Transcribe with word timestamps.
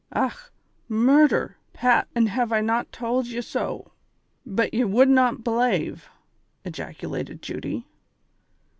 "Och, 0.11 0.49
murdher, 0.89 1.57
Pat, 1.73 2.07
an' 2.15 2.25
have 2.25 2.51
I 2.51 2.59
not 2.59 2.91
tould 2.91 3.27
ye 3.27 3.39
so, 3.41 3.91
but 4.47 4.73
ye 4.73 4.83
would 4.83 5.09
not 5.09 5.43
belave," 5.43 6.09
ejaculated 6.65 7.43
Judy. 7.43 7.85